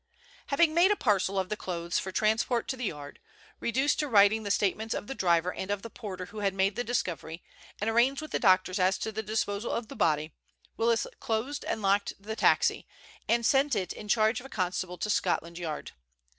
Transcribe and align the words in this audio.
Having 0.47 0.73
made 0.73 0.89
a 0.89 0.95
parcel 0.95 1.37
of 1.37 1.49
the 1.49 1.55
clothes 1.55 1.99
for 1.99 2.11
transport 2.11 2.67
to 2.69 2.75
the 2.75 2.85
Yard, 2.85 3.19
reduced 3.59 3.99
to 3.99 4.07
writing 4.07 4.41
the 4.41 4.49
statements 4.49 4.95
of 4.95 5.05
the 5.05 5.13
driver 5.13 5.53
and 5.53 5.69
of 5.69 5.83
the 5.83 5.91
porter 5.91 6.25
who 6.25 6.39
had 6.39 6.55
made 6.55 6.75
the 6.75 6.83
discovery, 6.83 7.43
and 7.79 7.87
arranged 7.87 8.19
with 8.19 8.31
the 8.31 8.39
doctors 8.39 8.79
as 8.79 8.97
to 8.97 9.11
the 9.11 9.21
disposal 9.21 9.69
of 9.69 9.89
the 9.89 9.95
body, 9.95 10.33
Willis 10.75 11.05
closed 11.19 11.63
and 11.65 11.83
locked 11.83 12.13
the 12.19 12.35
taxi, 12.35 12.87
and 13.29 13.45
sent 13.45 13.75
it 13.75 13.93
in 13.93 14.07
charge 14.07 14.39
of 14.39 14.47
a 14.47 14.49
constable 14.49 14.97
to 14.97 15.07
Scotland 15.11 15.59
Yard. 15.59 15.91